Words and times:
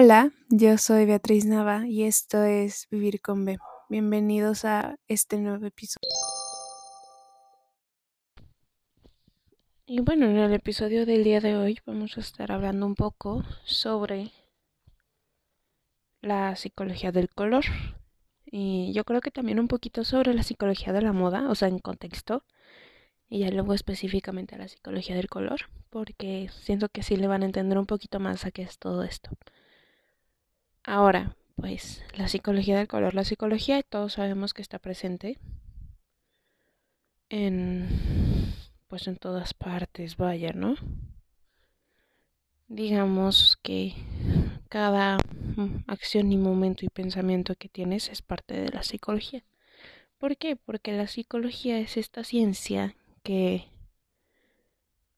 Hola, 0.00 0.30
yo 0.48 0.78
soy 0.78 1.06
Beatriz 1.06 1.44
Nava 1.44 1.84
y 1.88 2.04
esto 2.04 2.44
es 2.44 2.86
Vivir 2.88 3.20
con 3.20 3.44
B. 3.44 3.58
Bienvenidos 3.88 4.64
a 4.64 4.96
este 5.08 5.38
nuevo 5.38 5.66
episodio. 5.66 6.08
Y 9.86 9.98
bueno, 9.98 10.26
en 10.26 10.36
el 10.36 10.52
episodio 10.52 11.04
del 11.04 11.24
día 11.24 11.40
de 11.40 11.56
hoy 11.56 11.80
vamos 11.84 12.16
a 12.16 12.20
estar 12.20 12.52
hablando 12.52 12.86
un 12.86 12.94
poco 12.94 13.42
sobre 13.64 14.30
la 16.20 16.54
psicología 16.54 17.10
del 17.10 17.28
color. 17.28 17.64
Y 18.46 18.92
yo 18.92 19.02
creo 19.02 19.20
que 19.20 19.32
también 19.32 19.58
un 19.58 19.66
poquito 19.66 20.04
sobre 20.04 20.32
la 20.32 20.44
psicología 20.44 20.92
de 20.92 21.02
la 21.02 21.12
moda, 21.12 21.50
o 21.50 21.56
sea, 21.56 21.66
en 21.66 21.80
contexto. 21.80 22.44
Y 23.28 23.40
ya 23.40 23.50
luego 23.50 23.74
específicamente 23.74 24.54
a 24.54 24.58
la 24.58 24.68
psicología 24.68 25.16
del 25.16 25.28
color, 25.28 25.62
porque 25.90 26.50
siento 26.60 26.88
que 26.88 27.02
sí 27.02 27.16
le 27.16 27.26
van 27.26 27.42
a 27.42 27.46
entender 27.46 27.78
un 27.78 27.86
poquito 27.86 28.20
más 28.20 28.44
a 28.44 28.52
qué 28.52 28.62
es 28.62 28.78
todo 28.78 29.02
esto. 29.02 29.36
Ahora, 30.90 31.36
pues 31.56 32.02
la 32.14 32.28
psicología 32.28 32.78
del 32.78 32.88
color, 32.88 33.12
la 33.12 33.22
psicología 33.22 33.82
todos 33.82 34.14
sabemos 34.14 34.54
que 34.54 34.62
está 34.62 34.78
presente 34.78 35.38
en 37.28 37.86
pues 38.86 39.06
en 39.06 39.16
todas 39.16 39.52
partes, 39.52 40.16
vaya, 40.16 40.54
¿no? 40.54 40.76
Digamos 42.68 43.58
que 43.62 43.96
cada 44.70 45.18
acción 45.88 46.32
y 46.32 46.38
momento 46.38 46.86
y 46.86 46.88
pensamiento 46.88 47.54
que 47.54 47.68
tienes 47.68 48.08
es 48.08 48.22
parte 48.22 48.58
de 48.58 48.70
la 48.70 48.82
psicología. 48.82 49.44
¿Por 50.16 50.38
qué? 50.38 50.56
Porque 50.56 50.92
la 50.92 51.06
psicología 51.06 51.78
es 51.80 51.98
esta 51.98 52.24
ciencia 52.24 52.96
que 53.22 53.66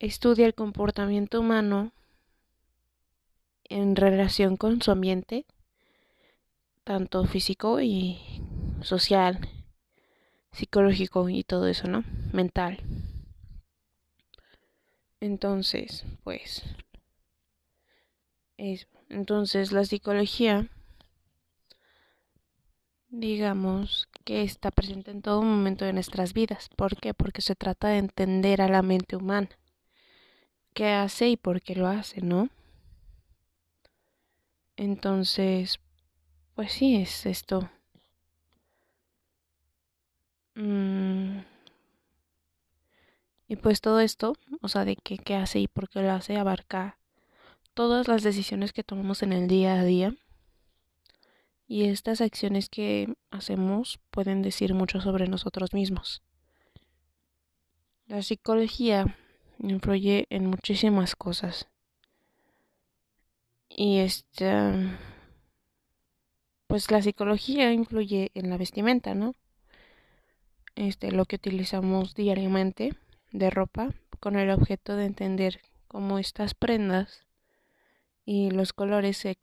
estudia 0.01 0.47
el 0.47 0.55
comportamiento 0.55 1.39
humano 1.39 1.93
en 3.63 3.95
relación 3.95 4.57
con 4.57 4.83
su 4.83 4.91
ambiente 4.91 5.47
tanto 6.85 7.25
físico 7.25 7.81
y 7.81 8.19
social, 8.83 9.39
psicológico 10.53 11.29
y 11.29 11.45
todo 11.45 11.67
eso, 11.67 11.89
¿no? 11.89 12.05
Mental. 12.33 12.79
Entonces, 15.21 16.05
pues, 16.25 16.63
entonces 19.09 19.73
la 19.73 19.85
psicología, 19.85 20.69
digamos 23.09 24.09
que 24.25 24.43
está 24.43 24.71
presente 24.71 25.11
en 25.11 25.23
todo 25.23 25.43
momento 25.43 25.85
de 25.85 25.93
nuestras 25.93 26.33
vidas. 26.33 26.69
¿Por 26.77 26.97
qué? 26.97 27.15
Porque 27.15 27.43
se 27.43 27.55
trata 27.55 27.89
de 27.89 27.99
entender 27.99 28.63
a 28.63 28.69
la 28.69 28.83
mente 28.83 29.17
humana. 29.17 29.49
¿Qué 30.75 30.89
hace 30.89 31.29
y 31.31 31.37
por 31.37 31.61
qué 31.61 31.75
lo 31.75 31.89
hace, 31.89 32.21
no? 32.21 32.49
Entonces, 34.77 35.79
pues 36.55 36.73
sí, 36.73 36.97
es 36.97 37.27
esto. 37.27 37.69
Mm. 40.55 41.41
Y 43.49 43.57
pues 43.57 43.81
todo 43.81 44.01
esto, 44.01 44.35
o 44.61 44.69
sea, 44.69 44.85
de 44.85 44.97
qué, 44.97 45.19
qué 45.19 45.35
hace 45.35 45.59
y 45.59 45.69
por 45.69 45.89
qué 45.89 46.03
lo 46.03 46.13
hace, 46.13 46.37
abarca 46.37 46.99
todas 47.75 48.09
las 48.09 48.23
decisiones 48.23 48.73
que 48.73 48.85
tomamos 48.85 49.23
en 49.23 49.33
el 49.33 49.49
día 49.49 49.75
a 49.75 49.85
día. 49.85 50.15
Y 51.67 51.85
estas 51.85 52.21
acciones 52.21 52.69
que 52.69 53.15
hacemos 53.31 54.01
pueden 54.11 54.43
decir 54.43 54.75
mucho 54.75 55.01
sobre 55.01 55.29
nosotros 55.29 55.73
mismos. 55.73 56.23
La 58.07 58.23
psicología 58.23 59.17
influye 59.59 60.27
en 60.31 60.47
muchísimas 60.47 61.15
cosas. 61.15 61.69
Y 63.69 63.99
este 63.99 64.53
pues 66.71 66.89
la 66.93 67.03
psicología 67.03 67.73
influye 67.73 68.31
en 68.35 68.49
la 68.49 68.57
vestimenta, 68.57 69.13
¿no? 69.13 69.35
Este, 70.77 71.11
lo 71.11 71.25
que 71.25 71.35
utilizamos 71.35 72.15
diariamente 72.15 72.95
de 73.33 73.51
ropa 73.51 73.93
con 74.21 74.37
el 74.37 74.51
objeto 74.51 74.95
de 74.95 75.07
entender 75.07 75.63
cómo 75.89 76.21
estas 76.21 76.55
prendas 76.55 77.27
y 78.25 78.53
los 78.53 78.73
colores 78.73 79.17
se 79.17 79.37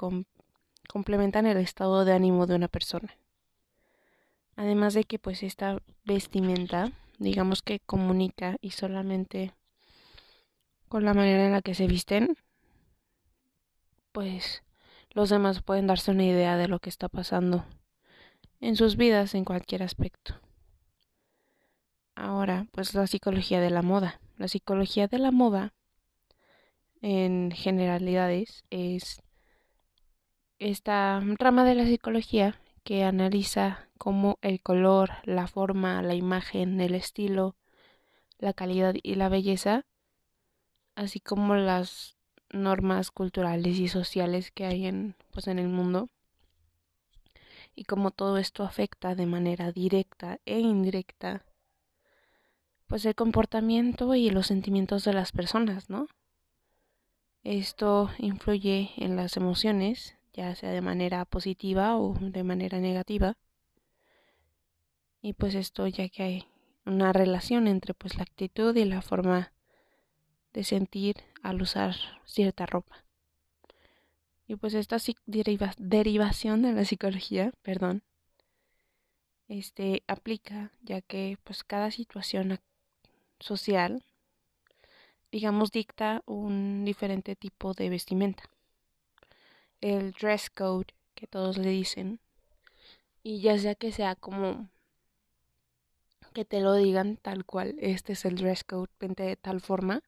complementan 0.88 1.45
el 1.47 1.57
estado 1.57 2.05
de 2.05 2.13
ánimo 2.13 2.47
de 2.47 2.55
una 2.55 2.69
persona. 2.69 3.13
Además 4.55 4.94
de 4.94 5.03
que 5.03 5.19
pues 5.19 5.44
esta 5.44 5.81
vestimenta, 6.05 6.94
digamos 7.19 7.61
que 7.61 7.81
comunica 7.81 8.55
y 8.61 8.71
solamente 8.71 9.51
con 10.88 11.03
la 11.03 11.13
manera 11.13 11.45
en 11.45 11.51
la 11.51 11.61
que 11.61 11.75
se 11.75 11.88
visten, 11.88 12.38
pues 14.13 14.63
los 15.17 15.31
demás 15.31 15.63
pueden 15.63 15.88
darse 15.88 16.11
una 16.11 16.25
idea 16.25 16.57
de 16.57 16.67
lo 16.67 16.78
que 16.78 16.91
está 16.91 17.09
pasando 17.09 17.66
en 18.59 18.75
sus 18.75 18.97
vidas 18.97 19.33
en 19.33 19.45
cualquier 19.45 19.81
aspecto. 19.81 20.39
Ahora, 22.13 22.67
pues 22.72 22.94
la 22.94 23.07
psicología 23.07 23.59
de 23.59 23.72
la 23.72 23.81
moda. 23.81 24.22
La 24.38 24.47
psicología 24.47 25.07
de 25.07 25.17
la 25.17 25.31
moda, 25.31 25.73
en 27.01 27.50
generalidades, 27.50 28.63
es 28.69 29.23
esta 30.59 31.19
rama 31.39 31.66
de 31.66 31.73
la 31.73 31.85
psicología 31.85 32.61
que 32.83 33.03
analiza 33.03 33.89
cómo 33.97 34.38
el 34.44 34.61
color, 34.61 35.13
la 35.23 35.47
forma, 35.47 36.03
la 36.03 36.13
imagen, 36.13 36.79
el 36.79 36.94
estilo, 36.94 37.56
la 38.38 38.53
calidad 38.53 38.94
y 39.01 39.16
la 39.16 39.29
belleza, 39.29 39.83
así 40.94 41.19
como 41.19 41.56
las 41.56 42.16
normas 42.51 43.11
culturales 43.11 43.77
y 43.79 43.87
sociales 43.87 44.51
que 44.51 44.65
hay 44.65 44.85
en, 44.85 45.15
pues, 45.31 45.47
en 45.47 45.59
el 45.59 45.67
mundo 45.67 46.09
y 47.75 47.83
cómo 47.83 48.11
todo 48.11 48.37
esto 48.37 48.63
afecta 48.63 49.13
de 49.15 49.27
manera 49.27 49.71
directa 49.71 50.39
e 50.45 50.59
indirecta 50.59 51.43
pues 52.87 53.05
el 53.05 53.15
comportamiento 53.15 54.15
y 54.15 54.29
los 54.29 54.47
sentimientos 54.47 55.03
de 55.03 55.13
las 55.13 55.31
personas, 55.31 55.89
¿no? 55.89 56.07
Esto 57.43 58.09
influye 58.17 58.91
en 58.97 59.15
las 59.15 59.37
emociones, 59.37 60.15
ya 60.33 60.55
sea 60.55 60.71
de 60.71 60.81
manera 60.81 61.25
positiva 61.25 61.97
o 61.97 62.15
de 62.19 62.43
manera 62.43 62.79
negativa. 62.79 63.37
Y 65.21 65.33
pues 65.33 65.53
esto 65.55 65.87
ya 65.87 66.09
que 66.09 66.23
hay 66.23 66.45
una 66.85 67.13
relación 67.13 67.67
entre 67.67 67.93
pues 67.93 68.15
la 68.15 68.23
actitud 68.23 68.75
y 68.75 68.85
la 68.85 69.01
forma 69.01 69.51
de 70.57 70.63
sentir 70.63 71.18
al 71.44 71.62
usar 71.62 71.95
cierta 72.25 72.66
ropa. 72.66 73.06
Y 74.47 74.56
pues 74.56 74.73
esta 74.73 74.97
derivación 75.28 76.63
de 76.63 76.73
la 76.73 76.84
psicología, 76.84 77.53
perdón, 77.62 78.01
este 79.47 80.01
aplica 80.07 80.72
ya 80.81 81.01
que 81.01 81.38
pues 81.44 81.63
cada 81.63 81.91
situación 81.91 82.59
social 83.40 84.03
digamos 85.31 85.72
dicta 85.72 86.23
un 86.25 86.85
diferente 86.85 87.35
tipo 87.35 87.74
de 87.75 87.89
vestimenta. 87.89 88.50
El 89.79 90.12
dress 90.13 90.50
code 90.50 90.88
que 91.13 91.28
todos 91.28 91.59
le 91.59 91.69
dicen 91.69 92.19
y 93.22 93.41
ya 93.41 93.59
sea 93.59 93.75
que 93.75 93.91
sea 93.91 94.16
como 94.16 94.72
que 96.34 96.45
te 96.45 96.62
lo 96.62 96.74
digan 96.74 97.18
tal 97.18 97.45
cual, 97.45 97.75
este 97.78 98.13
es 98.13 98.25
el 98.25 98.38
dress 98.38 98.63
code, 98.63 98.89
de 99.00 99.35
tal 99.35 99.62
forma, 99.62 100.01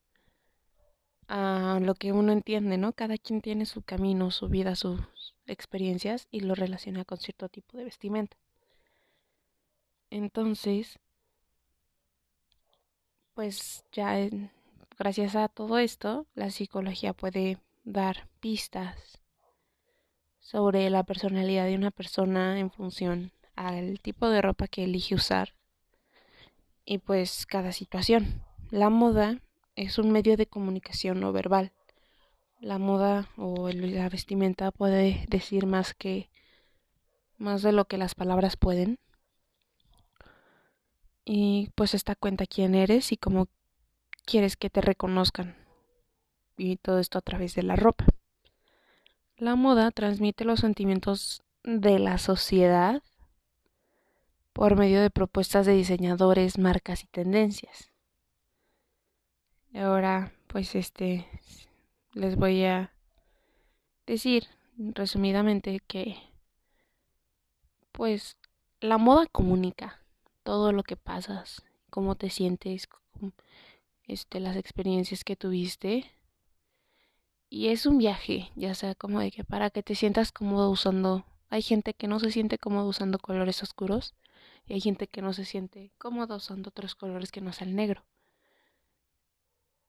a 1.29 1.79
lo 1.79 1.93
que 1.93 2.11
uno 2.11 2.31
entiende, 2.31 2.77
¿no? 2.77 2.93
Cada 2.93 3.17
quien 3.17 3.41
tiene 3.41 3.67
su 3.67 3.83
camino, 3.83 4.31
su 4.31 4.49
vida, 4.49 4.75
sus 4.75 4.99
experiencias 5.45 6.27
y 6.31 6.41
lo 6.41 6.55
relaciona 6.55 7.05
con 7.05 7.19
cierto 7.19 7.49
tipo 7.49 7.77
de 7.77 7.83
vestimenta. 7.83 8.35
Entonces, 10.09 10.97
pues 13.35 13.85
ya 13.91 14.17
gracias 14.97 15.35
a 15.35 15.47
todo 15.49 15.77
esto, 15.77 16.25
la 16.33 16.49
psicología 16.49 17.13
puede 17.13 17.59
dar 17.83 18.27
pistas 18.39 19.21
sobre 20.39 20.89
la 20.89 21.03
personalidad 21.03 21.65
de 21.65 21.75
una 21.75 21.91
persona 21.91 22.59
en 22.59 22.71
función 22.71 23.31
al 23.55 23.99
tipo 23.99 24.29
de 24.29 24.41
ropa 24.41 24.67
que 24.67 24.85
elige 24.85 25.13
usar 25.13 25.53
y 26.85 26.97
pues 26.97 27.45
cada 27.45 27.71
situación. 27.71 28.41
La 28.71 28.89
moda 28.89 29.39
es 29.79 29.97
un 29.97 30.11
medio 30.11 30.35
de 30.35 30.45
comunicación 30.45 31.21
no 31.21 31.31
verbal. 31.31 31.71
La 32.59 32.77
moda 32.79 33.29
o 33.37 33.69
la 33.69 34.09
vestimenta 34.09 34.71
puede 34.71 35.25
decir 35.29 35.65
más 35.65 35.93
que 35.93 36.29
más 37.37 37.61
de 37.61 37.71
lo 37.71 37.85
que 37.85 37.97
las 37.97 38.13
palabras 38.13 38.57
pueden. 38.57 38.99
Y 41.23 41.69
pues 41.75 41.93
esta 41.93 42.15
cuenta 42.15 42.45
quién 42.45 42.75
eres 42.75 43.13
y 43.13 43.17
cómo 43.17 43.47
quieres 44.25 44.57
que 44.57 44.69
te 44.69 44.81
reconozcan. 44.81 45.55
Y 46.57 46.75
todo 46.75 46.99
esto 46.99 47.17
a 47.17 47.21
través 47.21 47.55
de 47.55 47.63
la 47.63 47.77
ropa. 47.77 48.05
La 49.37 49.55
moda 49.55 49.91
transmite 49.91 50.43
los 50.43 50.59
sentimientos 50.59 51.41
de 51.63 51.99
la 51.99 52.17
sociedad 52.17 53.01
por 54.51 54.75
medio 54.75 55.01
de 55.01 55.09
propuestas 55.09 55.65
de 55.65 55.71
diseñadores, 55.71 56.57
marcas 56.57 57.05
y 57.05 57.07
tendencias. 57.07 57.88
Ahora, 59.73 60.33
pues 60.47 60.73
este, 60.75 61.27
les 62.13 62.35
voy 62.35 62.63
a 62.65 62.91
decir 64.07 64.47
resumidamente 64.77 65.79
que 65.87 66.15
pues 67.91 68.37
la 68.79 68.97
moda 68.97 69.27
comunica 69.27 69.99
todo 70.43 70.71
lo 70.71 70.83
que 70.83 70.95
pasas, 70.95 71.63
cómo 71.89 72.15
te 72.15 72.29
sientes, 72.29 72.87
este, 74.07 74.39
las 74.39 74.55
experiencias 74.55 75.23
que 75.23 75.35
tuviste. 75.35 76.11
Y 77.51 77.67
es 77.67 77.85
un 77.85 77.97
viaje, 77.97 78.51
ya 78.55 78.73
sea 78.73 78.95
como 78.95 79.19
de 79.19 79.31
que 79.31 79.43
para 79.43 79.69
que 79.69 79.83
te 79.83 79.95
sientas 79.95 80.31
cómodo 80.31 80.69
usando. 80.71 81.25
Hay 81.49 81.61
gente 81.61 81.93
que 81.93 82.07
no 82.07 82.19
se 82.19 82.31
siente 82.31 82.57
cómodo 82.57 82.87
usando 82.87 83.19
colores 83.19 83.61
oscuros 83.63 84.15
y 84.67 84.73
hay 84.73 84.81
gente 84.81 85.07
que 85.07 85.21
no 85.21 85.33
se 85.33 85.45
siente 85.45 85.91
cómodo 85.97 86.37
usando 86.37 86.69
otros 86.69 86.95
colores 86.95 87.31
que 87.31 87.41
no 87.41 87.53
sean 87.53 87.75
negro. 87.75 88.03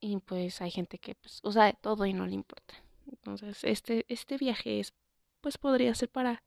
Y 0.00 0.16
pues 0.18 0.60
hay 0.62 0.70
gente 0.70 0.98
que 0.98 1.14
pues, 1.14 1.40
usa 1.44 1.66
de 1.66 1.74
todo 1.74 2.06
y 2.06 2.12
no 2.12 2.26
le 2.26 2.34
importa. 2.34 2.74
Entonces, 3.06 3.62
este, 3.64 4.06
este 4.08 4.38
viaje 4.38 4.80
es, 4.80 4.94
pues 5.40 5.58
podría 5.58 5.94
ser 5.94 6.08
para 6.08 6.42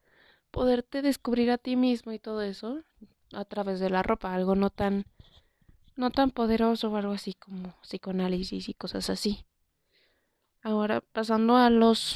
poderte 0.51 1.01
descubrir 1.01 1.51
a 1.51 1.57
ti 1.57 1.75
mismo 1.75 2.11
y 2.11 2.19
todo 2.19 2.41
eso 2.41 2.83
a 3.33 3.45
través 3.45 3.79
de 3.79 3.89
la 3.89 4.03
ropa, 4.03 4.33
algo 4.33 4.55
no 4.55 4.69
tan 4.69 5.05
no 5.95 6.09
tan 6.11 6.31
poderoso 6.31 6.89
o 6.91 6.95
algo 6.95 7.13
así 7.13 7.33
como 7.33 7.75
psicoanálisis 7.81 8.69
y 8.69 8.73
cosas 8.73 9.09
así. 9.09 9.45
Ahora 10.61 11.01
pasando 11.01 11.57
a 11.57 11.69
los 11.69 12.15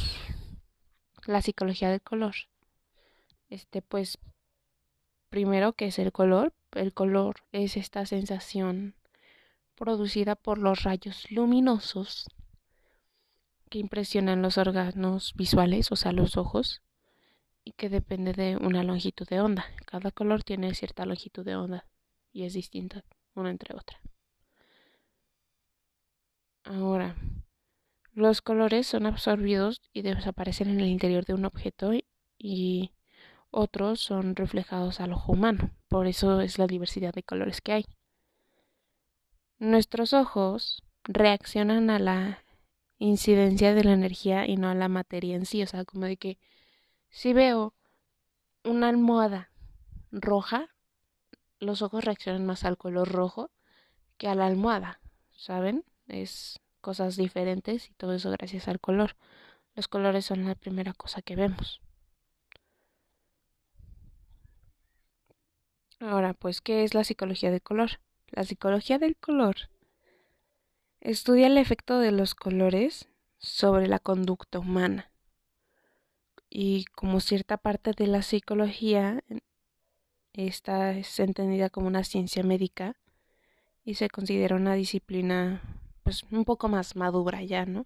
la 1.25 1.41
psicología 1.41 1.89
del 1.89 2.01
color. 2.01 2.35
Este 3.49 3.81
pues 3.81 4.17
primero 5.29 5.73
que 5.73 5.87
es 5.87 5.99
el 5.99 6.11
color, 6.11 6.53
el 6.71 6.93
color 6.93 7.37
es 7.51 7.77
esta 7.77 8.05
sensación 8.05 8.95
producida 9.77 10.35
por 10.35 10.57
los 10.57 10.83
rayos 10.83 11.31
luminosos 11.31 12.27
que 13.69 13.79
impresionan 13.79 14.41
los 14.41 14.57
órganos 14.57 15.33
visuales, 15.35 15.91
o 15.91 15.95
sea, 15.95 16.11
los 16.11 16.35
ojos, 16.35 16.81
y 17.63 17.73
que 17.73 17.89
depende 17.89 18.33
de 18.33 18.57
una 18.57 18.83
longitud 18.83 19.27
de 19.27 19.41
onda. 19.41 19.65
Cada 19.85 20.11
color 20.11 20.43
tiene 20.43 20.73
cierta 20.73 21.05
longitud 21.05 21.45
de 21.45 21.55
onda 21.55 21.85
y 22.31 22.45
es 22.45 22.53
distinta 22.53 23.03
una 23.35 23.51
entre 23.51 23.75
otra. 23.75 23.99
Ahora, 26.63 27.15
los 28.13 28.41
colores 28.41 28.87
son 28.87 29.05
absorbidos 29.05 29.81
y 29.93 30.01
desaparecen 30.01 30.69
en 30.69 30.79
el 30.79 30.87
interior 30.87 31.25
de 31.25 31.33
un 31.33 31.45
objeto 31.45 31.91
y 32.37 32.91
otros 33.51 33.99
son 33.99 34.35
reflejados 34.35 34.99
al 34.99 35.13
ojo 35.13 35.33
humano. 35.33 35.71
Por 35.87 36.07
eso 36.07 36.41
es 36.41 36.57
la 36.57 36.67
diversidad 36.67 37.13
de 37.13 37.23
colores 37.23 37.61
que 37.61 37.73
hay. 37.73 37.85
Nuestros 39.59 40.13
ojos 40.13 40.83
reaccionan 41.03 41.89
a 41.89 41.99
la 41.99 42.43
incidencia 42.99 43.73
de 43.73 43.83
la 43.83 43.93
energía 43.93 44.45
y 44.47 44.55
no 44.57 44.69
a 44.69 44.75
la 44.75 44.87
materia 44.87 45.35
en 45.35 45.45
sí. 45.45 45.63
O 45.63 45.67
sea, 45.67 45.85
como 45.85 46.05
de 46.05 46.17
que 46.17 46.37
si 47.09 47.33
veo 47.33 47.73
una 48.63 48.89
almohada 48.89 49.51
roja, 50.11 50.69
los 51.59 51.81
ojos 51.81 52.03
reaccionan 52.03 52.45
más 52.45 52.65
al 52.65 52.77
color 52.77 53.11
rojo 53.11 53.49
que 54.17 54.27
a 54.27 54.35
la 54.35 54.45
almohada, 54.47 54.99
¿saben? 55.35 55.83
Es 56.07 56.59
cosas 56.81 57.15
diferentes 57.17 57.89
y 57.89 57.93
todo 57.93 58.13
eso 58.13 58.31
gracias 58.31 58.67
al 58.67 58.79
color. 58.79 59.15
Los 59.75 59.87
colores 59.87 60.25
son 60.25 60.45
la 60.45 60.55
primera 60.55 60.93
cosa 60.93 61.21
que 61.21 61.35
vemos. 61.35 61.81
Ahora, 65.99 66.33
pues, 66.33 66.61
¿qué 66.61 66.83
es 66.83 66.93
la 66.93 67.03
psicología 67.03 67.51
del 67.51 67.61
color? 67.61 67.99
La 68.31 68.43
psicología 68.43 68.99
del 68.99 69.15
color 69.15 69.55
estudia 70.99 71.47
el 71.47 71.57
efecto 71.57 71.99
de 71.99 72.11
los 72.11 72.35
colores 72.35 73.07
sobre 73.37 73.87
la 73.87 73.99
conducta 73.99 74.59
humana. 74.59 75.11
Y 76.49 76.85
como 76.85 77.19
cierta 77.19 77.57
parte 77.57 77.91
de 77.95 78.07
la 78.07 78.21
psicología, 78.21 79.23
esta 80.33 80.91
es 80.91 81.19
entendida 81.19 81.69
como 81.69 81.87
una 81.87 82.03
ciencia 82.03 82.43
médica 82.43 82.95
y 83.83 83.95
se 83.95 84.09
considera 84.09 84.55
una 84.55 84.73
disciplina 84.73 85.61
pues 86.03 86.23
un 86.31 86.45
poco 86.45 86.67
más 86.67 86.95
madura 86.95 87.41
ya, 87.43 87.65
¿no? 87.65 87.85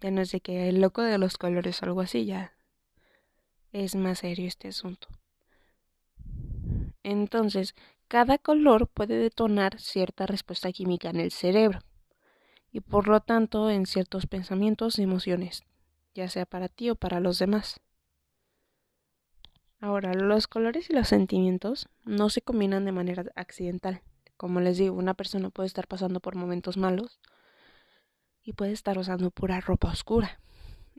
Ya 0.00 0.10
no 0.10 0.20
es 0.20 0.32
de 0.32 0.40
que 0.40 0.68
el 0.68 0.80
loco 0.80 1.02
de 1.02 1.18
los 1.18 1.38
colores 1.38 1.80
o 1.82 1.86
algo 1.86 2.00
así, 2.00 2.24
ya 2.24 2.52
es 3.72 3.94
más 3.94 4.20
serio 4.20 4.46
este 4.46 4.68
asunto. 4.68 5.08
Entonces, 7.02 7.74
cada 8.12 8.36
color 8.36 8.88
puede 8.88 9.16
detonar 9.16 9.80
cierta 9.80 10.26
respuesta 10.26 10.70
química 10.70 11.08
en 11.08 11.16
el 11.18 11.32
cerebro 11.32 11.78
y 12.70 12.80
por 12.82 13.08
lo 13.08 13.20
tanto 13.20 13.70
en 13.70 13.86
ciertos 13.86 14.26
pensamientos 14.26 14.98
y 14.98 15.02
emociones, 15.04 15.62
ya 16.14 16.28
sea 16.28 16.44
para 16.44 16.68
ti 16.68 16.90
o 16.90 16.94
para 16.94 17.20
los 17.20 17.38
demás. 17.38 17.80
Ahora, 19.80 20.12
los 20.12 20.46
colores 20.46 20.90
y 20.90 20.92
los 20.92 21.08
sentimientos 21.08 21.88
no 22.04 22.28
se 22.28 22.42
combinan 22.42 22.84
de 22.84 22.92
manera 22.92 23.24
accidental. 23.34 24.02
Como 24.36 24.60
les 24.60 24.76
digo, 24.76 24.94
una 24.94 25.14
persona 25.14 25.48
puede 25.48 25.68
estar 25.68 25.88
pasando 25.88 26.20
por 26.20 26.34
momentos 26.34 26.76
malos 26.76 27.18
y 28.42 28.52
puede 28.52 28.72
estar 28.72 28.98
usando 28.98 29.30
pura 29.30 29.58
ropa 29.62 29.90
oscura. 29.90 30.38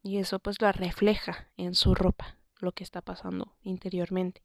Y 0.01 0.17
eso 0.17 0.39
pues 0.39 0.59
lo 0.59 0.71
refleja 0.71 1.51
en 1.57 1.75
su 1.75 1.93
ropa, 1.93 2.39
lo 2.59 2.71
que 2.71 2.83
está 2.83 3.01
pasando 3.03 3.55
interiormente. 3.61 4.41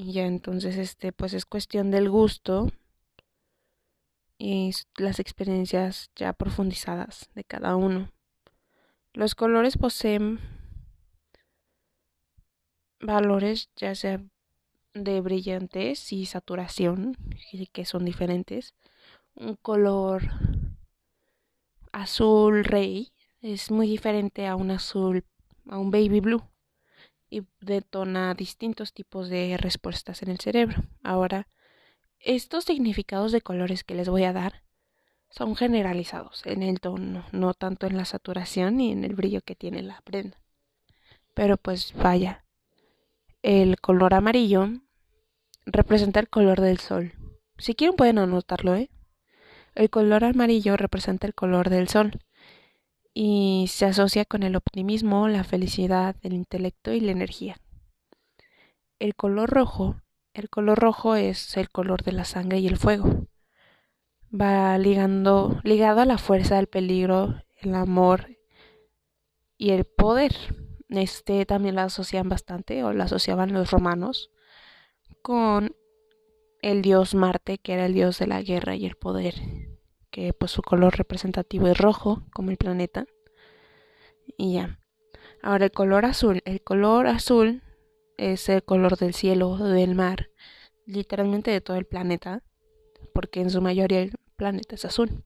Y 0.00 0.12
ya 0.12 0.24
entonces 0.24 0.78
este 0.78 1.12
pues 1.12 1.34
es 1.34 1.44
cuestión 1.44 1.90
del 1.90 2.08
gusto 2.08 2.72
y 4.38 4.72
las 4.96 5.18
experiencias 5.18 6.10
ya 6.16 6.32
profundizadas 6.32 7.28
de 7.34 7.44
cada 7.44 7.76
uno. 7.76 8.10
Los 9.12 9.34
colores 9.34 9.76
poseen 9.76 10.40
valores 12.98 13.68
ya 13.76 13.94
sea 13.94 14.22
de 14.94 15.20
brillantez 15.20 16.14
y 16.14 16.24
saturación, 16.24 17.18
que 17.70 17.84
son 17.84 18.06
diferentes. 18.06 18.74
Un 19.34 19.56
color 19.56 20.22
azul 21.92 22.64
rey 22.64 23.12
es 23.42 23.70
muy 23.70 23.86
diferente 23.86 24.46
a 24.46 24.56
un 24.56 24.70
azul, 24.70 25.26
a 25.68 25.76
un 25.76 25.90
baby 25.90 26.20
blue 26.20 26.50
y 27.30 27.44
detona 27.60 28.34
distintos 28.34 28.92
tipos 28.92 29.28
de 29.28 29.56
respuestas 29.56 30.22
en 30.22 30.30
el 30.30 30.40
cerebro. 30.40 30.82
Ahora, 31.02 31.48
estos 32.18 32.64
significados 32.64 33.32
de 33.32 33.40
colores 33.40 33.84
que 33.84 33.94
les 33.94 34.08
voy 34.08 34.24
a 34.24 34.32
dar 34.32 34.64
son 35.30 35.54
generalizados 35.54 36.44
en 36.44 36.62
el 36.62 36.80
tono, 36.80 37.24
no 37.32 37.54
tanto 37.54 37.86
en 37.86 37.96
la 37.96 38.04
saturación 38.04 38.76
ni 38.76 38.90
en 38.90 39.04
el 39.04 39.14
brillo 39.14 39.42
que 39.42 39.54
tiene 39.54 39.80
la 39.82 40.00
prenda. 40.02 40.42
Pero 41.34 41.56
pues 41.56 41.94
vaya, 41.94 42.44
el 43.42 43.80
color 43.80 44.12
amarillo 44.12 44.68
representa 45.64 46.20
el 46.20 46.28
color 46.28 46.60
del 46.60 46.78
sol. 46.78 47.12
Si 47.58 47.74
quieren 47.74 47.96
pueden 47.96 48.18
anotarlo, 48.18 48.74
¿eh? 48.74 48.90
El 49.74 49.88
color 49.88 50.24
amarillo 50.24 50.76
representa 50.76 51.28
el 51.28 51.34
color 51.34 51.70
del 51.70 51.88
sol 51.88 52.20
y 53.12 53.66
se 53.68 53.86
asocia 53.86 54.24
con 54.24 54.42
el 54.42 54.56
optimismo, 54.56 55.28
la 55.28 55.44
felicidad, 55.44 56.16
el 56.22 56.32
intelecto 56.32 56.92
y 56.92 57.00
la 57.00 57.12
energía. 57.12 57.56
El 58.98 59.14
color 59.14 59.50
rojo, 59.50 60.00
el 60.34 60.48
color 60.48 60.78
rojo 60.78 61.16
es 61.16 61.56
el 61.56 61.70
color 61.70 62.02
de 62.02 62.12
la 62.12 62.24
sangre 62.24 62.58
y 62.58 62.68
el 62.68 62.76
fuego. 62.76 63.26
Va 64.32 64.78
ligando, 64.78 65.60
ligado 65.64 66.00
a 66.00 66.04
la 66.04 66.18
fuerza, 66.18 66.58
el 66.58 66.68
peligro, 66.68 67.42
el 67.56 67.74
amor 67.74 68.36
y 69.58 69.70
el 69.70 69.84
poder. 69.84 70.34
Este 70.88 71.46
también 71.46 71.74
la 71.74 71.84
asocian 71.84 72.28
bastante, 72.28 72.84
o 72.84 72.92
la 72.92 73.04
asociaban 73.04 73.52
los 73.52 73.70
romanos, 73.70 74.30
con 75.22 75.74
el 76.62 76.82
dios 76.82 77.14
Marte, 77.14 77.58
que 77.58 77.74
era 77.74 77.86
el 77.86 77.94
dios 77.94 78.18
de 78.18 78.26
la 78.26 78.42
guerra 78.42 78.76
y 78.76 78.86
el 78.86 78.96
poder, 78.96 79.34
que 80.10 80.32
pues 80.32 80.50
su 80.50 80.62
color 80.62 80.96
representativo 80.96 81.68
es 81.68 81.78
rojo, 81.78 82.22
como 82.32 82.50
el 82.50 82.56
planeta. 82.56 83.06
Y 84.36 84.54
ya. 84.54 84.78
Ahora 85.42 85.66
el 85.66 85.72
color 85.72 86.04
azul. 86.04 86.42
El 86.44 86.62
color 86.62 87.06
azul 87.06 87.62
es 88.16 88.48
el 88.48 88.62
color 88.62 88.96
del 88.98 89.14
cielo, 89.14 89.56
del 89.56 89.94
mar, 89.94 90.28
literalmente 90.86 91.50
de 91.50 91.60
todo 91.60 91.76
el 91.76 91.86
planeta, 91.86 92.42
porque 93.14 93.40
en 93.40 93.50
su 93.50 93.62
mayoría 93.62 94.00
el 94.00 94.12
planeta 94.36 94.74
es 94.74 94.84
azul. 94.84 95.24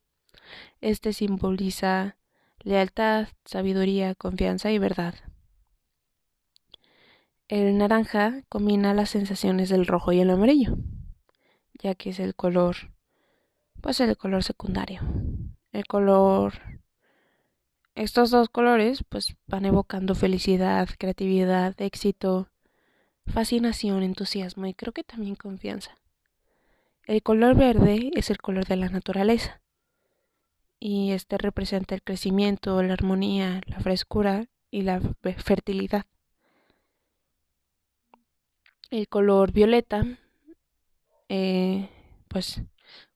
Este 0.80 1.12
simboliza 1.12 2.16
lealtad, 2.60 3.28
sabiduría, 3.44 4.14
confianza 4.14 4.70
y 4.70 4.78
verdad. 4.78 5.14
El 7.48 7.76
naranja 7.76 8.42
combina 8.48 8.94
las 8.94 9.10
sensaciones 9.10 9.68
del 9.68 9.86
rojo 9.86 10.12
y 10.12 10.20
el 10.20 10.30
amarillo, 10.30 10.76
ya 11.74 11.94
que 11.94 12.10
es 12.10 12.18
el 12.18 12.34
color, 12.34 12.93
pues 13.84 14.00
el 14.00 14.16
color 14.16 14.42
secundario. 14.42 15.02
El 15.70 15.84
color, 15.84 16.54
estos 17.94 18.30
dos 18.30 18.48
colores 18.48 19.04
pues 19.06 19.36
van 19.46 19.66
evocando 19.66 20.14
felicidad, 20.14 20.88
creatividad, 20.98 21.78
éxito, 21.78 22.48
fascinación, 23.26 24.02
entusiasmo 24.02 24.64
y 24.64 24.72
creo 24.72 24.94
que 24.94 25.04
también 25.04 25.34
confianza. 25.34 25.98
El 27.04 27.22
color 27.22 27.56
verde 27.56 28.10
es 28.14 28.30
el 28.30 28.38
color 28.38 28.64
de 28.64 28.76
la 28.76 28.88
naturaleza 28.88 29.60
y 30.80 31.12
este 31.12 31.36
representa 31.36 31.94
el 31.94 32.02
crecimiento, 32.02 32.82
la 32.82 32.94
armonía, 32.94 33.60
la 33.66 33.80
frescura 33.80 34.46
y 34.70 34.80
la 34.80 35.02
fertilidad. 35.36 36.06
El 38.90 39.08
color 39.08 39.52
violeta, 39.52 40.06
eh, 41.28 41.90
pues 42.28 42.62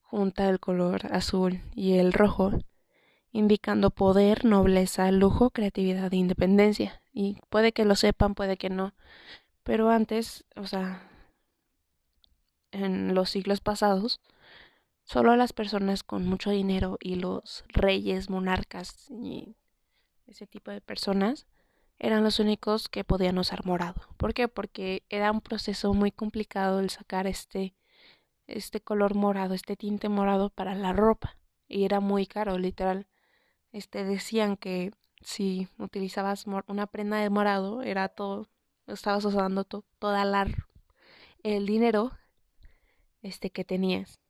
junta 0.08 0.48
el 0.48 0.58
color 0.58 1.12
azul 1.12 1.60
y 1.74 1.98
el 1.98 2.14
rojo, 2.14 2.52
indicando 3.30 3.90
poder, 3.90 4.46
nobleza, 4.46 5.10
lujo, 5.12 5.50
creatividad 5.50 6.12
e 6.12 6.16
independencia. 6.16 7.02
Y 7.12 7.36
puede 7.50 7.72
que 7.72 7.84
lo 7.84 7.94
sepan, 7.94 8.34
puede 8.34 8.56
que 8.56 8.70
no. 8.70 8.94
Pero 9.64 9.90
antes, 9.90 10.46
o 10.56 10.66
sea, 10.66 11.06
en 12.70 13.14
los 13.14 13.28
siglos 13.28 13.60
pasados, 13.60 14.20
solo 15.04 15.36
las 15.36 15.52
personas 15.52 16.02
con 16.02 16.26
mucho 16.26 16.50
dinero 16.50 16.96
y 17.00 17.16
los 17.16 17.64
reyes, 17.68 18.30
monarcas 18.30 19.10
y 19.10 19.56
ese 20.26 20.46
tipo 20.46 20.70
de 20.70 20.80
personas 20.80 21.46
eran 21.98 22.24
los 22.24 22.38
únicos 22.38 22.88
que 22.88 23.04
podían 23.04 23.36
usar 23.36 23.66
morado. 23.66 24.00
¿Por 24.16 24.32
qué? 24.32 24.48
Porque 24.48 25.02
era 25.10 25.32
un 25.32 25.42
proceso 25.42 25.92
muy 25.92 26.12
complicado 26.12 26.80
el 26.80 26.88
sacar 26.88 27.26
este 27.26 27.74
este 28.48 28.80
color 28.80 29.14
morado, 29.14 29.54
este 29.54 29.76
tinte 29.76 30.08
morado 30.08 30.50
para 30.50 30.74
la 30.74 30.92
ropa 30.92 31.36
y 31.68 31.84
era 31.84 32.00
muy 32.00 32.26
caro, 32.26 32.58
literal. 32.58 33.06
Este 33.72 34.04
decían 34.04 34.56
que 34.56 34.92
si 35.20 35.68
utilizabas 35.78 36.46
una 36.66 36.86
prenda 36.86 37.18
de 37.18 37.30
morado 37.30 37.82
era 37.82 38.08
todo 38.08 38.48
estabas 38.92 39.24
usando 39.24 39.64
toda 39.64 40.24
la 40.24 40.46
el 41.42 41.66
dinero 41.66 42.12
este 43.22 43.50
que 43.50 43.64
tenías. 43.64 44.20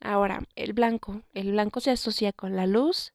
Ahora, 0.00 0.42
el 0.56 0.72
blanco, 0.72 1.22
el 1.34 1.52
blanco 1.52 1.80
se 1.80 1.90
asocia 1.90 2.32
con 2.32 2.56
la 2.56 2.66
luz 2.66 3.12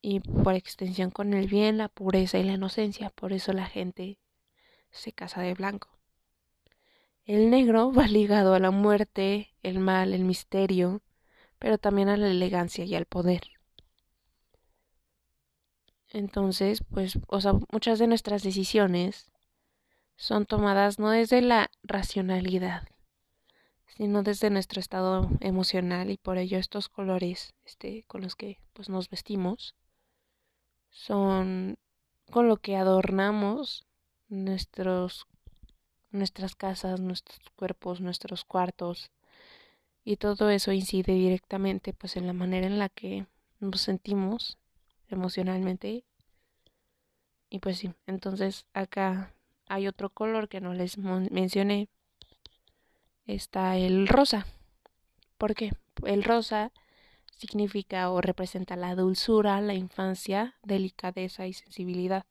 y 0.00 0.20
por 0.20 0.54
extensión 0.54 1.10
con 1.10 1.34
el 1.34 1.48
bien, 1.48 1.78
la 1.78 1.88
pureza 1.88 2.38
y 2.38 2.44
la 2.44 2.52
inocencia, 2.52 3.10
por 3.10 3.32
eso 3.32 3.52
la 3.52 3.66
gente 3.66 4.18
se 4.90 5.12
casa 5.12 5.40
de 5.40 5.54
blanco. 5.54 5.97
El 7.28 7.50
negro 7.50 7.92
va 7.96 8.08
ligado 8.08 8.54
a 8.54 8.58
la 8.58 8.72
muerte, 8.72 9.54
el 9.62 9.78
mal, 9.78 10.14
el 10.14 10.24
misterio, 10.24 11.02
pero 11.60 11.78
también 11.78 12.08
a 12.08 12.16
la 12.16 12.28
elegancia 12.28 12.84
y 12.84 12.94
al 12.96 13.04
poder. 13.04 13.42
Entonces, 16.10 16.82
pues, 16.90 17.18
o 17.28 17.40
sea, 17.40 17.52
muchas 17.70 17.98
de 17.98 18.06
nuestras 18.06 18.42
decisiones 18.42 19.30
son 20.16 20.46
tomadas 20.46 20.98
no 20.98 21.10
desde 21.10 21.42
la 21.42 21.70
racionalidad, 21.82 22.88
sino 23.86 24.22
desde 24.22 24.48
nuestro 24.48 24.80
estado 24.80 25.28
emocional 25.40 26.10
y 26.10 26.16
por 26.16 26.38
ello 26.38 26.56
estos 26.56 26.88
colores 26.88 27.52
este, 27.64 28.04
con 28.06 28.22
los 28.22 28.36
que 28.36 28.58
pues, 28.72 28.88
nos 28.88 29.10
vestimos 29.10 29.74
son 30.88 31.76
con 32.30 32.48
lo 32.48 32.56
que 32.56 32.76
adornamos 32.76 33.86
nuestros 34.28 35.26
nuestras 36.10 36.54
casas, 36.54 37.00
nuestros 37.00 37.40
cuerpos, 37.56 38.00
nuestros 38.00 38.44
cuartos 38.44 39.10
y 40.04 40.16
todo 40.16 40.50
eso 40.50 40.72
incide 40.72 41.12
directamente 41.12 41.92
pues 41.92 42.16
en 42.16 42.26
la 42.26 42.32
manera 42.32 42.66
en 42.66 42.78
la 42.78 42.88
que 42.88 43.26
nos 43.60 43.80
sentimos 43.82 44.58
emocionalmente 45.10 46.04
y 47.50 47.58
pues 47.60 47.78
sí, 47.78 47.92
entonces 48.06 48.66
acá 48.74 49.32
hay 49.68 49.86
otro 49.86 50.10
color 50.10 50.48
que 50.48 50.60
no 50.60 50.74
les 50.74 50.98
mencioné. 50.98 51.88
Está 53.26 53.76
el 53.76 54.08
rosa. 54.08 54.46
¿Por 55.36 55.54
qué? 55.54 55.72
El 56.04 56.24
rosa 56.24 56.72
significa 57.36 58.10
o 58.10 58.20
representa 58.20 58.76
la 58.76 58.94
dulzura, 58.94 59.60
la 59.60 59.74
infancia, 59.74 60.56
delicadeza 60.62 61.46
y 61.46 61.52
sensibilidad. 61.52 62.24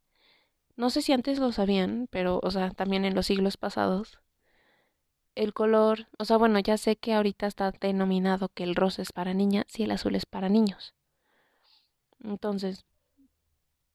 No 0.77 0.89
sé 0.89 1.01
si 1.01 1.11
antes 1.11 1.39
lo 1.39 1.51
sabían, 1.51 2.07
pero, 2.09 2.39
o 2.41 2.51
sea, 2.51 2.71
también 2.71 3.03
en 3.03 3.15
los 3.15 3.25
siglos 3.25 3.57
pasados, 3.57 4.21
el 5.35 5.53
color, 5.53 6.07
o 6.19 6.25
sea, 6.25 6.35
bueno, 6.35 6.59
ya 6.59 6.75
sé 6.77 6.97
que 6.97 7.13
ahorita 7.13 7.47
está 7.47 7.71
denominado 7.71 8.49
que 8.49 8.65
el 8.65 8.75
rosa 8.75 9.01
es 9.01 9.13
para 9.13 9.33
niñas 9.33 9.67
y 9.77 9.83
el 9.83 9.91
azul 9.91 10.15
es 10.15 10.25
para 10.25 10.49
niños. 10.49 10.95
Entonces, 12.23 12.85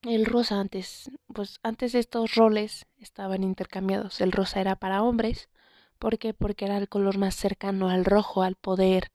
el 0.03 0.25
rosa 0.27 0.59
antes, 0.59 1.09
pues 1.33 1.59
antes 1.63 1.95
estos 1.95 2.35
roles 2.35 2.85
estaban 2.99 3.43
intercambiados. 3.43 4.21
El 4.21 4.31
rosa 4.31 4.61
era 4.61 4.75
para 4.75 5.01
hombres, 5.01 5.49
¿por 5.97 6.19
qué? 6.19 6.33
Porque 6.35 6.65
era 6.65 6.77
el 6.77 6.89
color 6.89 7.17
más 7.17 7.35
cercano 7.35 7.89
al 7.89 8.05
rojo, 8.05 8.43
al 8.43 8.55
poder, 8.55 9.11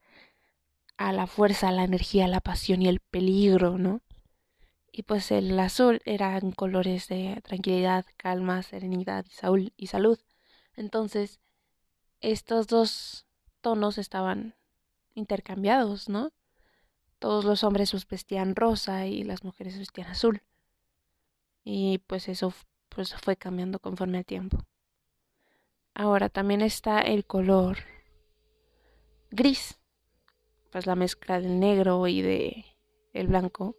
a 0.98 1.14
la 1.14 1.26
fuerza, 1.26 1.68
a 1.68 1.72
la 1.72 1.84
energía, 1.84 2.26
a 2.26 2.28
la 2.28 2.42
pasión 2.42 2.82
y 2.82 2.88
el 2.88 3.00
peligro, 3.00 3.78
¿no? 3.78 4.02
Y 4.92 5.02
pues 5.02 5.30
el 5.30 5.58
azul 5.58 6.00
eran 6.04 6.52
colores 6.52 7.08
de 7.08 7.40
tranquilidad, 7.42 8.06
calma, 8.16 8.62
serenidad 8.62 9.26
y, 9.76 9.86
salud. 9.86 10.18
Entonces, 10.74 11.40
estos 12.20 12.66
dos 12.66 13.26
tonos 13.60 13.98
estaban 13.98 14.56
intercambiados, 15.14 16.08
¿no? 16.08 16.32
Todos 17.18 17.44
los 17.44 17.64
hombres 17.64 17.92
vestían 18.08 18.56
rosa 18.56 19.06
y 19.06 19.24
las 19.24 19.44
mujeres 19.44 19.78
vestían 19.78 20.08
azul. 20.08 20.42
Y 21.64 21.98
pues 22.06 22.28
eso 22.28 22.54
pues 22.88 23.14
fue 23.14 23.36
cambiando 23.36 23.78
conforme 23.78 24.18
el 24.18 24.24
tiempo. 24.24 24.58
Ahora 25.94 26.28
también 26.28 26.62
está 26.62 27.00
el 27.00 27.26
color 27.26 27.78
gris, 29.30 29.78
pues 30.70 30.86
la 30.86 30.94
mezcla 30.94 31.40
del 31.40 31.58
negro 31.60 32.06
y 32.06 32.22
de 32.22 32.64
el 33.12 33.26
blanco 33.26 33.76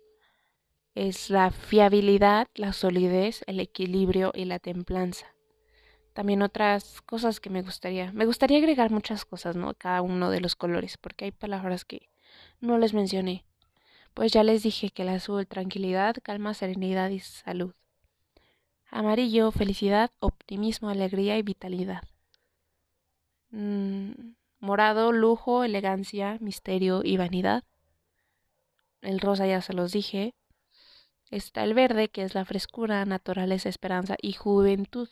es 1.07 1.29
la 1.29 1.49
fiabilidad, 1.49 2.47
la 2.55 2.73
solidez, 2.73 3.43
el 3.47 3.61
equilibrio 3.61 4.33
y 4.35 4.43
la 4.43 4.59
templanza. 4.59 5.27
También 6.11 6.41
otras 6.41 7.01
cosas 7.01 7.39
que 7.39 7.49
me 7.49 7.61
gustaría, 7.61 8.11
me 8.11 8.25
gustaría 8.25 8.57
agregar 8.57 8.91
muchas 8.91 9.23
cosas, 9.23 9.55
¿no? 9.55 9.73
Cada 9.75 10.01
uno 10.01 10.29
de 10.29 10.41
los 10.41 10.57
colores, 10.57 10.97
porque 10.97 11.23
hay 11.23 11.31
palabras 11.31 11.85
que 11.85 12.09
no 12.59 12.77
les 12.77 12.93
mencioné. 12.93 13.45
Pues 14.13 14.33
ya 14.33 14.43
les 14.43 14.61
dije 14.61 14.89
que 14.89 15.03
el 15.03 15.09
azul, 15.09 15.47
tranquilidad, 15.47 16.17
calma, 16.21 16.53
serenidad 16.53 17.09
y 17.11 17.19
salud. 17.19 17.73
Amarillo, 18.91 19.51
felicidad, 19.51 20.11
optimismo, 20.19 20.89
alegría 20.89 21.37
y 21.37 21.43
vitalidad. 21.43 22.03
Mm, 23.51 24.33
morado, 24.59 25.13
lujo, 25.13 25.63
elegancia, 25.63 26.37
misterio 26.41 27.03
y 27.05 27.15
vanidad. 27.15 27.63
El 29.01 29.21
rosa 29.21 29.47
ya 29.47 29.61
se 29.61 29.71
los 29.71 29.93
dije. 29.93 30.33
Está 31.29 31.63
el 31.63 31.73
verde, 31.75 32.09
que 32.09 32.23
es 32.23 32.33
la 32.33 32.43
frescura, 32.45 33.05
naturaleza, 33.05 33.69
esperanza 33.69 34.15
y 34.19 34.33
juventud. 34.33 35.09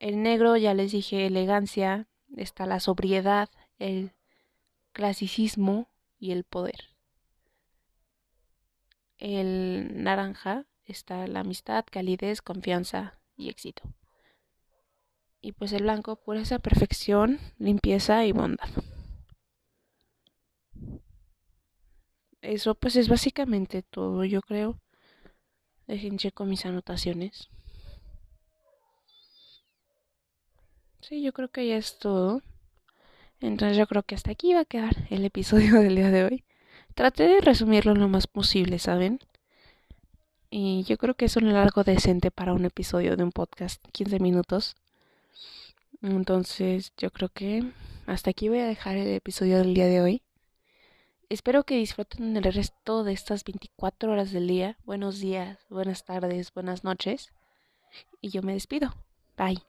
El 0.00 0.22
negro, 0.22 0.56
ya 0.56 0.74
les 0.74 0.90
dije, 0.92 1.26
elegancia. 1.26 2.08
Está 2.36 2.66
la 2.66 2.80
sobriedad, 2.80 3.48
el 3.78 4.12
clasicismo 4.92 5.88
y 6.18 6.32
el 6.32 6.44
poder. 6.44 6.88
El 9.18 10.02
naranja 10.02 10.66
está 10.84 11.26
la 11.28 11.40
amistad, 11.40 11.84
calidez, 11.88 12.42
confianza 12.42 13.18
y 13.36 13.50
éxito. 13.50 13.82
Y 15.40 15.52
pues 15.52 15.72
el 15.72 15.82
blanco, 15.82 16.16
pureza, 16.16 16.58
perfección, 16.58 17.38
limpieza 17.58 18.24
y 18.24 18.32
bondad. 18.32 18.68
Eso 22.42 22.74
pues 22.74 22.96
es 22.96 23.08
básicamente 23.08 23.82
todo, 23.82 24.24
yo 24.24 24.42
creo. 24.42 24.78
Dejen 25.86 26.18
checo 26.18 26.44
mis 26.44 26.66
anotaciones. 26.66 27.48
Sí, 31.00 31.22
yo 31.22 31.32
creo 31.32 31.48
que 31.48 31.66
ya 31.66 31.76
es 31.76 31.98
todo. 31.98 32.42
Entonces 33.40 33.76
yo 33.76 33.86
creo 33.86 34.02
que 34.02 34.14
hasta 34.14 34.30
aquí 34.30 34.54
va 34.54 34.60
a 34.60 34.64
quedar 34.64 34.94
el 35.10 35.24
episodio 35.24 35.74
del 35.80 35.96
día 35.96 36.10
de 36.10 36.24
hoy. 36.24 36.44
Traté 36.94 37.24
de 37.28 37.40
resumirlo 37.40 37.94
lo 37.94 38.08
más 38.08 38.26
posible, 38.26 38.78
¿saben? 38.78 39.18
Y 40.50 40.84
yo 40.84 40.98
creo 40.98 41.14
que 41.14 41.24
es 41.24 41.36
un 41.36 41.52
largo 41.52 41.82
decente 41.82 42.30
para 42.30 42.52
un 42.52 42.64
episodio 42.64 43.16
de 43.16 43.24
un 43.24 43.32
podcast, 43.32 43.82
15 43.92 44.20
minutos. 44.20 44.76
Entonces 46.02 46.92
yo 46.98 47.10
creo 47.10 47.30
que 47.30 47.64
hasta 48.06 48.30
aquí 48.30 48.48
voy 48.48 48.58
a 48.58 48.66
dejar 48.66 48.96
el 48.96 49.08
episodio 49.08 49.58
del 49.58 49.74
día 49.74 49.86
de 49.86 50.00
hoy. 50.00 50.22
Espero 51.32 51.64
que 51.64 51.76
disfruten 51.76 52.36
el 52.36 52.42
resto 52.42 53.04
de 53.04 53.14
estas 53.14 53.42
24 53.44 54.12
horas 54.12 54.32
del 54.32 54.48
día. 54.48 54.76
Buenos 54.84 55.18
días, 55.18 55.56
buenas 55.70 56.04
tardes, 56.04 56.52
buenas 56.52 56.84
noches. 56.84 57.32
Y 58.20 58.28
yo 58.28 58.42
me 58.42 58.52
despido. 58.52 58.94
Bye. 59.38 59.62